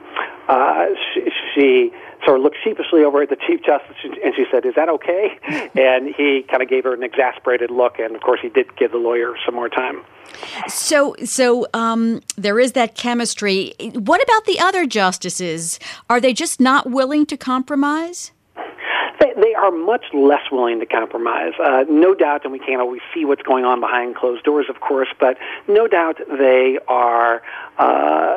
she, 1.13 1.31
she 1.55 1.91
sort 2.27 2.39
of 2.39 2.43
looked 2.43 2.57
sheepishly 2.61 3.03
over 3.03 3.21
at 3.21 3.29
the 3.29 3.37
Chief 3.37 3.63
Justice 3.63 3.95
and 4.03 4.35
she 4.35 4.45
said, 4.51 4.65
Is 4.65 4.75
that 4.75 4.89
okay? 4.89 5.39
And 5.77 6.13
he 6.15 6.43
kind 6.49 6.61
of 6.61 6.69
gave 6.69 6.83
her 6.83 6.93
an 6.93 7.03
exasperated 7.03 7.71
look, 7.71 7.99
and 7.99 8.15
of 8.15 8.21
course, 8.21 8.39
he 8.41 8.49
did 8.49 8.75
give 8.77 8.91
the 8.91 8.97
lawyer 8.97 9.35
some 9.45 9.55
more 9.55 9.69
time. 9.69 10.03
So, 10.67 11.15
so 11.23 11.67
um, 11.73 12.21
there 12.35 12.59
is 12.59 12.73
that 12.73 12.95
chemistry. 12.95 13.73
What 13.93 14.21
about 14.21 14.45
the 14.45 14.59
other 14.59 14.85
justices? 14.85 15.79
Are 16.09 16.19
they 16.19 16.33
just 16.33 16.59
not 16.59 16.89
willing 16.89 17.25
to 17.27 17.37
compromise? 17.37 18.31
They, 19.19 19.33
they 19.41 19.53
are 19.55 19.71
much 19.71 20.05
less 20.13 20.51
willing 20.51 20.79
to 20.79 20.85
compromise. 20.85 21.53
Uh, 21.63 21.85
no 21.89 22.13
doubt, 22.13 22.43
and 22.43 22.51
we 22.51 22.59
can't 22.59 22.81
always 22.81 23.01
see 23.13 23.25
what's 23.25 23.41
going 23.41 23.65
on 23.65 23.79
behind 23.79 24.15
closed 24.15 24.43
doors, 24.43 24.65
of 24.69 24.79
course, 24.81 25.09
but 25.19 25.37
no 25.67 25.87
doubt 25.87 26.17
they 26.37 26.77
are 26.87 27.41
uh, 27.77 28.35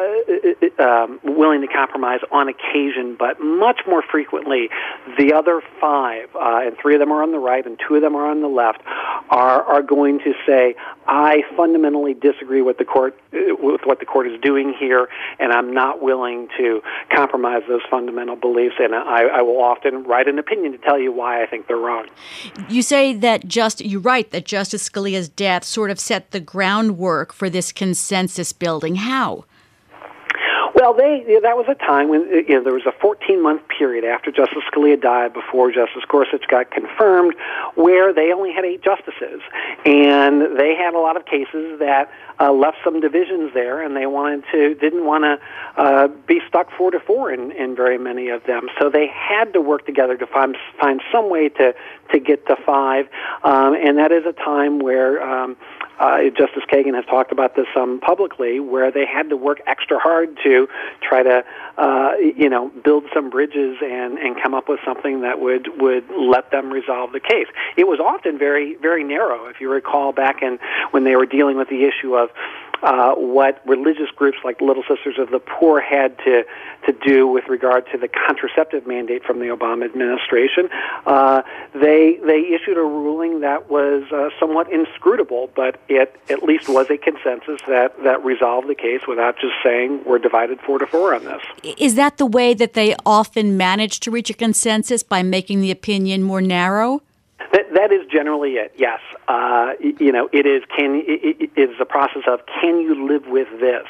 um, 0.81 1.21
willing 1.23 1.61
to 1.61 1.67
compromise 1.67 2.21
on 2.33 2.49
occasion, 2.49 3.17
but 3.19 3.41
much 3.41 3.81
more 3.87 4.03
frequently, 4.03 4.69
the 5.19 5.33
other 5.33 5.63
five, 5.81 6.29
uh, 6.35 6.61
and 6.65 6.77
three 6.79 6.95
of 6.95 7.01
them 7.01 7.13
are 7.13 7.23
on 7.23 7.33
the 7.33 7.39
right 7.39 7.65
and 7.65 7.79
two 7.87 7.95
of 7.97 8.03
them 8.03 8.15
are 8.17 8.29
on 8.31 8.41
the 8.41 8.49
left, 8.49 8.81
are 9.31 9.63
are 9.63 9.83
going 9.83 10.19
to 10.21 10.33
say, 10.47 10.75
"I 11.07 11.43
fundamentally 11.57 12.15
disagree 12.15 12.63
with 12.63 12.79
the 12.79 12.85
court 12.85 13.19
uh, 13.33 13.55
with 13.61 13.83
what 13.85 14.01
the 14.01 14.07
court 14.07 14.27
is 14.27 14.41
doing 14.41 14.75
here, 14.79 15.09
and 15.39 15.53
I'm 15.53 15.73
not 15.73 16.03
willing 16.03 16.49
to 16.59 16.83
compromise 17.15 17.63
those 17.69 17.83
fundamental 17.91 18.37
beliefs." 18.37 18.77
And 18.79 18.95
I, 18.95 19.25
I 19.25 19.43
will 19.43 19.61
often 19.61 20.05
write 20.05 20.29
an 20.29 20.39
opinion 20.39 20.73
to 20.73 20.79
tell 20.79 20.99
you 20.99 21.13
why 21.13 21.43
I 21.43 21.47
think 21.47 21.67
they're 21.67 21.77
wrong. 21.77 22.07
You 22.69 22.83
say 22.83 23.13
that 23.15 23.47
just 23.47 23.81
you 23.81 23.99
write 23.99 24.31
that 24.31 24.45
Justice 24.45 24.89
Scalia's 24.89 25.29
death 25.29 25.65
sort 25.65 25.91
of 25.91 26.01
set 26.01 26.31
the 26.31 26.41
groundwork 26.41 27.33
for 27.33 27.51
this 27.51 27.73
consensus 27.73 28.53
building. 28.53 28.97
How? 28.97 29.45
Well, 30.81 30.95
they 30.95 31.23
you 31.29 31.35
know, 31.35 31.41
that 31.43 31.59
was 31.59 31.67
a 31.69 31.75
time 31.75 32.09
when 32.09 32.23
you 32.31 32.55
know 32.55 32.65
there 32.65 32.73
was 32.73 32.87
a 32.87 32.93
14 33.03 33.43
month 33.43 33.61
period 33.69 34.03
after 34.03 34.33
Justice 34.33 34.63
Scalia 34.73 34.99
died 34.99 35.35
before 35.35 35.71
Justice 35.71 36.05
Gorsuch 36.09 36.49
got 36.49 36.71
confirmed, 36.71 37.35
where 37.75 38.15
they 38.15 38.33
only 38.33 38.51
had 38.51 38.65
eight 38.65 38.83
justices, 38.83 39.43
and 39.85 40.59
they 40.59 40.75
had 40.75 40.95
a 40.95 40.99
lot 40.99 41.19
of 41.19 41.27
cases 41.27 41.79
that 41.81 42.11
uh, 42.41 42.51
left 42.51 42.79
some 42.83 42.99
divisions 42.99 43.53
there, 43.53 43.83
and 43.83 43.95
they 43.95 44.07
wanted 44.07 44.43
to 44.53 44.75
didn't 44.75 45.05
want 45.05 45.25
to 45.25 45.39
uh, 45.77 46.09
be 46.27 46.41
stuck 46.49 46.71
four 46.79 46.91
to 46.91 46.99
four 46.99 47.31
in, 47.31 47.53
in 47.53 47.77
very 47.77 47.99
many 47.99 48.31
of 48.31 48.43
them. 48.45 48.71
So 48.81 48.89
they 48.89 49.07
had 49.07 49.53
to 49.53 49.61
work 49.61 49.85
together 49.85 50.17
to 50.17 50.27
find 50.27 50.57
find 50.81 51.03
some 51.13 51.29
way 51.29 51.51
to 51.51 51.75
to 52.13 52.19
get 52.19 52.47
to 52.47 52.57
five, 52.57 53.07
um, 53.45 53.75
and 53.75 53.99
that 53.99 54.13
is 54.13 54.25
a 54.25 54.33
time 54.33 54.79
where. 54.79 55.23
Um, 55.23 55.59
uh, 56.01 56.23
Justice 56.31 56.65
Kagan 56.73 56.95
has 56.95 57.05
talked 57.05 57.31
about 57.31 57.55
this 57.55 57.67
some 57.75 58.01
publicly, 58.01 58.59
where 58.59 58.91
they 58.91 59.05
had 59.05 59.29
to 59.29 59.37
work 59.37 59.61
extra 59.67 59.99
hard 59.99 60.39
to 60.43 60.67
try 61.07 61.23
to, 61.23 61.45
uh, 61.77 62.13
you 62.19 62.49
know, 62.49 62.71
build 62.83 63.05
some 63.15 63.29
bridges 63.29 63.77
and 63.83 64.19
and 64.19 64.43
come 64.43 64.55
up 64.55 64.69
with 64.69 64.81
something 64.85 65.21
that 65.21 65.41
would 65.41 65.69
would 65.79 66.05
let 66.19 66.51
them 66.51 66.73
resolve 66.73 67.13
the 67.13 67.21
case. 67.21 67.47
It 67.77 67.87
was 67.87 68.01
often 68.01 68.39
very 68.39 68.77
very 68.77 69.05
narrow. 69.05 69.47
If 69.47 69.61
you 69.61 69.71
recall 69.71 70.13
back 70.13 70.43
in 70.43 70.59
when 70.91 71.05
they 71.05 71.17
were 71.17 71.27
dealing 71.27 71.59
with 71.59 71.69
the 71.69 71.85
issue 71.85 72.17
of 72.17 72.31
uh, 72.83 73.15
what 73.15 73.61
religious 73.67 74.11
groups 74.17 74.39
like 74.45 74.61
Little 74.61 74.83
Sisters 74.83 75.17
of 75.19 75.31
the 75.31 75.39
Poor 75.39 75.81
had 75.81 76.17
to 76.19 76.45
to 76.87 76.93
do 76.93 77.27
with 77.27 77.47
regard 77.49 77.87
to 77.93 77.99
the 77.99 78.09
contraceptive 78.09 78.87
mandate 78.87 79.23
from 79.25 79.39
the 79.39 79.47
Obama 79.47 79.85
administration. 79.85 80.69
Uh, 81.07 81.43
they 81.75 82.19
they 82.25 82.41
issued 82.41 82.79
a 82.79 82.83
ruling 82.83 83.41
that 83.41 83.71
was 83.71 84.05
uh, 84.13 84.31
somewhat 84.39 84.73
inscrutable, 84.73 85.51
but 85.55 85.81
it 85.89 86.17
at 86.29 86.43
least 86.43 86.69
was 86.69 86.89
a 86.91 86.97
consensus 86.97 87.61
that 87.69 88.03
that 88.03 88.25
resolved 88.25 88.69
the 88.69 88.75
case 88.75 89.03
without 89.07 89.37
just 89.39 89.55
saying 89.63 90.03
we're 90.05 90.19
divided 90.19 90.61
four 90.61 90.79
to 90.79 90.87
four 90.87 91.15
on 91.15 91.25
this. 91.25 91.43
Is 91.79 91.95
that 91.97 92.17
the 92.17 92.27
way 92.27 92.55
that 92.55 92.75
they 92.75 92.97
often 93.05 93.57
manage 93.57 94.01
to 94.01 94.11
reach 94.11 94.31
a 94.31 94.35
consensus 94.35 95.03
by 95.03 95.23
making 95.23 95.61
the 95.61 95.71
opinion 95.71 96.23
more 96.23 96.41
narrow? 96.41 97.03
That, 97.75 97.93
is 97.93 98.07
generally 98.11 98.53
it. 98.53 98.73
Yes, 98.77 99.01
uh, 99.29 99.73
you 99.81 100.13
know, 100.13 100.29
it 100.33 100.47
is. 100.47 100.63
Can 100.77 101.03
it, 101.07 101.51
it 101.57 101.71
is 101.71 101.77
a 101.81 101.85
process 101.85 102.23
of 102.27 102.41
can 102.61 102.81
you 102.81 103.09
live 103.09 103.27
with 103.27 103.49
this? 103.61 103.87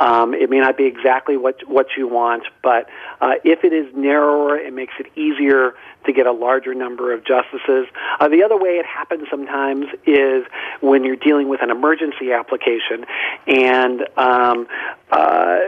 Um, 0.00 0.34
it 0.34 0.50
may 0.50 0.58
not 0.58 0.76
be 0.76 0.84
exactly 0.84 1.36
what 1.36 1.68
what 1.68 1.86
you 1.96 2.08
want, 2.08 2.44
but 2.62 2.88
uh, 3.20 3.34
if 3.44 3.64
it 3.64 3.72
is 3.72 3.94
narrower, 3.94 4.58
it 4.58 4.72
makes 4.72 4.94
it 4.98 5.06
easier 5.16 5.74
to 6.04 6.12
get 6.12 6.26
a 6.26 6.32
larger 6.32 6.74
number 6.74 7.12
of 7.12 7.24
justices. 7.24 7.86
Uh, 8.18 8.28
the 8.28 8.42
other 8.42 8.56
way 8.56 8.70
it 8.70 8.86
happens 8.86 9.28
sometimes 9.30 9.86
is 10.06 10.44
when 10.80 11.04
you're 11.04 11.16
dealing 11.16 11.48
with 11.48 11.62
an 11.62 11.70
emergency 11.70 12.32
application, 12.32 13.04
and 13.46 14.08
um, 14.16 14.66
uh, 15.12 15.58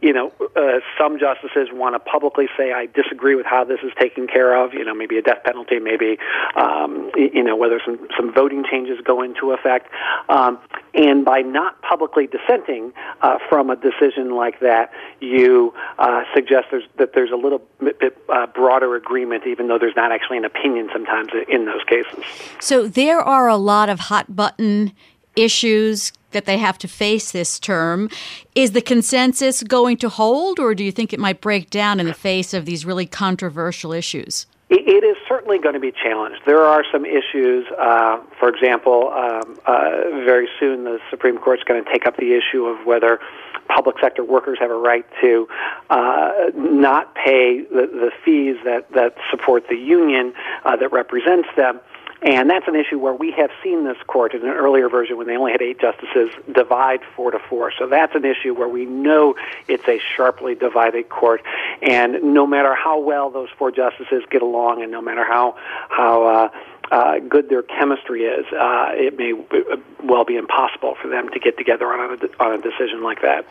you 0.00 0.14
know, 0.14 0.32
uh, 0.56 0.80
some 0.98 1.18
justices 1.18 1.68
want 1.70 1.94
to 1.94 1.98
publicly 1.98 2.48
say, 2.56 2.72
"I 2.72 2.86
disagree 2.86 3.34
with 3.34 3.44
how 3.44 3.62
this 3.62 3.80
is 3.82 3.92
taken 4.00 4.26
care 4.26 4.56
of." 4.56 4.72
You 4.72 4.82
know, 4.82 4.94
maybe 4.94 5.18
a 5.18 5.22
death 5.22 5.44
penalty, 5.44 5.78
maybe 5.78 6.18
um, 6.56 7.10
you 7.14 7.42
know 7.42 7.54
whether 7.54 7.80
some 7.84 8.08
some 8.16 8.32
voting 8.32 8.64
changes 8.64 8.98
go 9.04 9.20
into 9.20 9.52
effect, 9.52 9.92
um, 10.30 10.58
and 10.94 11.22
by 11.22 11.42
not 11.42 11.82
publicly 11.82 12.26
dissenting 12.26 12.94
uh, 13.20 13.38
from 13.50 13.68
a 13.68 13.76
decision 13.76 14.30
like 14.30 14.60
that, 14.60 14.90
you 15.20 15.74
uh, 15.98 16.22
suggest 16.34 16.68
there's, 16.70 16.84
that 16.96 17.12
there's 17.12 17.30
a 17.30 17.36
little 17.36 17.60
bit 17.80 18.16
uh, 18.30 18.46
broader 18.46 18.96
agreement, 18.96 19.46
even 19.46 19.68
though 19.68 19.78
there's 19.78 19.96
not 19.96 20.12
actually 20.12 20.38
an 20.38 20.46
opinion 20.46 20.88
sometimes 20.94 21.28
in 21.48 21.66
those 21.66 21.84
cases. 21.84 22.24
So 22.58 22.88
there 22.88 23.20
are 23.20 23.48
a 23.48 23.56
lot 23.56 23.90
of 23.90 24.00
hot 24.00 24.34
button 24.34 24.94
issues 25.38 26.12
that 26.32 26.44
they 26.44 26.58
have 26.58 26.76
to 26.78 26.88
face 26.88 27.32
this 27.32 27.58
term. 27.58 28.10
Is 28.54 28.72
the 28.72 28.82
consensus 28.82 29.62
going 29.62 29.96
to 29.98 30.08
hold, 30.08 30.58
or 30.58 30.74
do 30.74 30.84
you 30.84 30.92
think 30.92 31.12
it 31.12 31.20
might 31.20 31.40
break 31.40 31.70
down 31.70 32.00
in 32.00 32.06
the 32.06 32.14
face 32.14 32.52
of 32.52 32.66
these 32.66 32.84
really 32.84 33.06
controversial 33.06 33.92
issues? 33.92 34.46
It 34.70 35.02
is 35.02 35.16
certainly 35.26 35.58
going 35.58 35.72
to 35.72 35.80
be 35.80 35.92
challenged. 35.92 36.42
There 36.44 36.62
are 36.62 36.84
some 36.92 37.06
issues. 37.06 37.64
Uh, 37.78 38.18
for 38.38 38.50
example, 38.50 39.08
um, 39.08 39.58
uh, 39.64 39.90
very 40.26 40.46
soon 40.60 40.84
the 40.84 40.98
Supreme 41.08 41.38
Court 41.38 41.60
is 41.60 41.64
going 41.64 41.82
to 41.82 41.90
take 41.90 42.06
up 42.06 42.18
the 42.18 42.34
issue 42.34 42.66
of 42.66 42.84
whether 42.84 43.18
public 43.68 43.96
sector 44.00 44.24
workers 44.24 44.58
have 44.60 44.70
a 44.70 44.76
right 44.76 45.06
to 45.22 45.48
uh, 45.88 46.32
not 46.54 47.14
pay 47.14 47.62
the, 47.70 47.86
the 47.86 48.10
fees 48.24 48.56
that, 48.64 48.90
that 48.92 49.14
support 49.30 49.64
the 49.68 49.76
union 49.76 50.34
uh, 50.64 50.76
that 50.76 50.92
represents 50.92 51.48
them. 51.56 51.80
And 52.20 52.50
that's 52.50 52.66
an 52.66 52.74
issue 52.74 52.98
where 52.98 53.14
we 53.14 53.30
have 53.32 53.50
seen 53.62 53.84
this 53.84 53.96
court 54.08 54.34
in 54.34 54.42
an 54.42 54.48
earlier 54.48 54.88
version 54.88 55.16
when 55.16 55.28
they 55.28 55.36
only 55.36 55.52
had 55.52 55.62
eight 55.62 55.78
justices 55.80 56.30
divide 56.52 57.00
four 57.14 57.30
to 57.30 57.38
four. 57.38 57.72
So 57.78 57.86
that's 57.86 58.14
an 58.16 58.24
issue 58.24 58.54
where 58.54 58.68
we 58.68 58.86
know 58.86 59.36
it's 59.68 59.86
a 59.86 60.00
sharply 60.16 60.56
divided 60.56 61.08
court. 61.10 61.42
And 61.80 62.34
no 62.34 62.44
matter 62.44 62.74
how 62.74 62.98
well 62.98 63.30
those 63.30 63.50
four 63.56 63.70
justices 63.70 64.24
get 64.30 64.42
along 64.42 64.82
and 64.82 64.90
no 64.90 65.00
matter 65.00 65.24
how, 65.24 65.56
how, 65.88 66.26
uh, 66.26 66.48
uh, 66.90 67.18
good 67.20 67.50
their 67.50 67.62
chemistry 67.62 68.22
is, 68.22 68.46
uh, 68.52 68.92
it 68.94 69.18
may 69.18 69.34
well 70.02 70.24
be 70.24 70.36
impossible 70.36 70.96
for 71.00 71.08
them 71.08 71.28
to 71.28 71.38
get 71.38 71.58
together 71.58 71.86
on 71.86 72.18
a, 72.18 72.42
on 72.42 72.58
a 72.58 72.62
decision 72.62 73.02
like 73.02 73.20
that. 73.20 73.44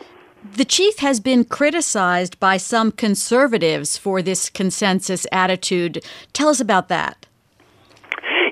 The 0.55 0.65
chief 0.65 1.00
has 1.00 1.19
been 1.19 1.45
criticized 1.45 2.39
by 2.39 2.57
some 2.57 2.91
conservatives 2.91 3.97
for 3.97 4.21
this 4.21 4.50
consensus 4.50 5.27
attitude. 5.31 6.03
Tell 6.33 6.47
us 6.47 6.59
about 6.59 6.89
that. 6.89 7.26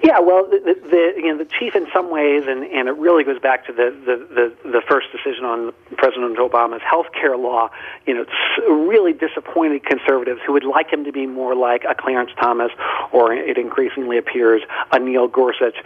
Yeah, 0.05 0.19
well, 0.19 0.45
the, 0.45 0.59
the 0.83 1.13
you 1.17 1.31
know 1.33 1.39
the 1.39 1.49
chief 1.59 1.75
in 1.75 1.87
some 1.91 2.11
ways, 2.11 2.43
and, 2.47 2.63
and 2.63 2.87
it 2.87 2.91
really 2.91 3.23
goes 3.23 3.39
back 3.39 3.65
to 3.65 3.73
the, 3.73 3.89
the, 4.05 4.53
the, 4.63 4.69
the 4.69 4.81
first 4.87 5.07
decision 5.11 5.45
on 5.45 5.73
President 5.97 6.37
Obama's 6.37 6.83
health 6.83 7.07
care 7.11 7.35
law. 7.35 7.71
You 8.05 8.13
know, 8.13 8.25
really 8.69 9.13
disappointed 9.13 9.83
conservatives 9.83 10.41
who 10.45 10.53
would 10.53 10.63
like 10.63 10.93
him 10.93 11.05
to 11.05 11.11
be 11.11 11.25
more 11.25 11.55
like 11.55 11.85
a 11.89 11.95
Clarence 11.95 12.29
Thomas, 12.39 12.71
or 13.11 13.33
it 13.33 13.57
increasingly 13.57 14.19
appears 14.19 14.61
a 14.91 14.99
Neil 14.99 15.27
Gorsuch, 15.27 15.77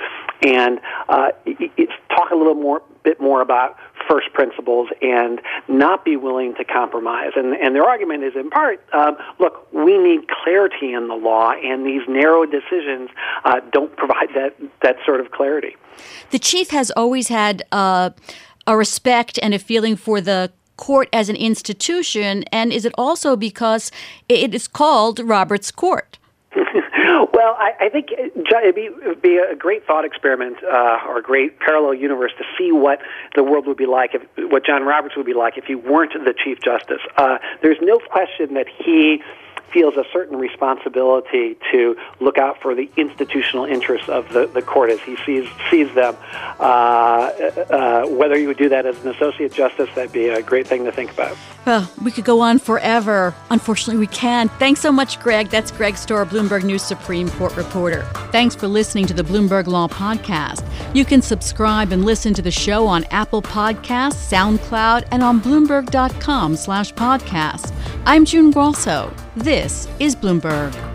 and 0.41 0.81
uh, 1.07 1.29
it's 1.45 1.93
talk 2.09 2.31
a 2.31 2.35
little 2.35 2.55
more 2.55 2.81
bit 3.03 3.19
more 3.19 3.41
about 3.41 3.77
first 4.07 4.31
principles 4.33 4.89
and 5.01 5.41
not 5.67 6.05
be 6.05 6.15
willing 6.15 6.55
to 6.55 6.63
compromise. 6.63 7.31
And, 7.35 7.53
and 7.55 7.75
their 7.75 7.83
argument 7.83 8.23
is 8.23 8.33
in 8.35 8.49
part, 8.49 8.83
um, 8.93 9.17
look, 9.39 9.71
we 9.73 9.97
need 9.97 10.27
clarity 10.27 10.93
in 10.93 11.07
the 11.07 11.15
law, 11.15 11.51
and 11.51 11.85
these 11.85 12.01
narrow 12.07 12.45
decisions 12.45 13.09
uh, 13.45 13.59
don't 13.71 13.95
provide 13.95 14.29
that, 14.35 14.55
that 14.81 14.97
sort 15.05 15.19
of 15.19 15.31
clarity. 15.31 15.75
The 16.31 16.39
chief 16.39 16.69
has 16.69 16.91
always 16.91 17.27
had 17.27 17.63
uh, 17.71 18.11
a 18.65 18.77
respect 18.77 19.39
and 19.41 19.53
a 19.53 19.59
feeling 19.59 19.95
for 19.95 20.21
the 20.21 20.51
court 20.77 21.09
as 21.11 21.27
an 21.29 21.35
institution, 21.35 22.43
and 22.51 22.71
is 22.71 22.85
it 22.85 22.93
also 22.97 23.35
because 23.35 23.91
it 24.29 24.55
is 24.55 24.67
called 24.67 25.19
Robert's 25.19 25.71
Court? 25.71 26.17
Well, 27.33 27.55
I, 27.57 27.71
I 27.81 27.89
think 27.89 28.11
it'd 28.11 28.75
be, 28.75 28.89
be, 29.21 29.37
a 29.37 29.55
great 29.55 29.85
thought 29.85 30.05
experiment 30.05 30.57
uh, 30.63 30.99
or 31.05 31.17
a 31.17 31.21
great 31.21 31.59
parallel 31.59 31.93
universe 31.93 32.31
to 32.37 32.45
see 32.57 32.71
what 32.71 33.01
the 33.35 33.43
world 33.43 33.67
would 33.67 33.77
be 33.77 33.85
like, 33.85 34.11
if, 34.15 34.51
what 34.51 34.65
John 34.65 34.83
Roberts 34.83 35.17
would 35.17 35.25
be 35.25 35.33
like 35.33 35.57
if 35.57 35.65
he 35.65 35.75
weren't 35.75 36.13
the 36.13 36.33
Chief 36.33 36.61
Justice. 36.61 37.01
Uh, 37.17 37.39
there's 37.61 37.79
no 37.81 37.99
question 37.99 38.53
that 38.53 38.67
he 38.69 39.21
feels 39.71 39.95
a 39.95 40.03
certain 40.11 40.37
responsibility 40.37 41.57
to 41.71 41.95
look 42.19 42.37
out 42.37 42.61
for 42.61 42.73
the 42.73 42.89
institutional 42.97 43.65
interests 43.65 44.09
of 44.09 44.31
the, 44.33 44.47
the 44.47 44.61
court 44.61 44.89
as 44.89 44.99
he 45.01 45.15
sees 45.25 45.47
sees 45.69 45.93
them. 45.93 46.15
Uh, 46.59 46.63
uh, 47.69 48.05
whether 48.07 48.37
you 48.37 48.47
would 48.47 48.57
do 48.57 48.69
that 48.69 48.85
as 48.85 48.97
an 49.03 49.09
associate 49.09 49.51
justice, 49.51 49.89
that'd 49.95 50.11
be 50.11 50.29
a 50.29 50.41
great 50.41 50.67
thing 50.67 50.85
to 50.85 50.91
think 50.91 51.11
about. 51.11 51.37
We 52.01 52.11
could 52.11 52.25
go 52.25 52.41
on 52.41 52.59
forever. 52.59 53.33
Unfortunately, 53.49 53.99
we 53.99 54.07
can. 54.07 54.49
Thanks 54.59 54.79
so 54.81 54.91
much, 54.91 55.19
Greg. 55.19 55.49
That's 55.49 55.71
Greg 55.71 55.95
Stohr, 55.95 56.25
Bloomberg 56.25 56.63
News 56.63 56.81
Supreme 56.81 57.29
Court 57.29 57.55
reporter. 57.55 58.03
Thanks 58.31 58.55
for 58.55 58.67
listening 58.67 59.05
to 59.07 59.13
the 59.13 59.23
Bloomberg 59.23 59.67
Law 59.67 59.87
Podcast. 59.87 60.65
You 60.95 61.05
can 61.05 61.21
subscribe 61.21 61.91
and 61.91 62.05
listen 62.05 62.33
to 62.33 62.41
the 62.41 62.51
show 62.51 62.87
on 62.87 63.03
Apple 63.11 63.41
Podcasts, 63.41 64.31
SoundCloud, 64.31 65.07
and 65.11 65.21
on 65.21 65.41
Bloomberg.com 65.41 66.55
slash 66.55 66.93
podcast. 66.93 67.73
I'm 68.05 68.25
June 68.25 68.51
Grasso. 68.51 69.13
This 69.35 69.87
is 69.99 70.15
Bloomberg. 70.15 70.88